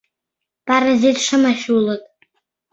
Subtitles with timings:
[0.67, 2.03] Паразит-шамыч улыт.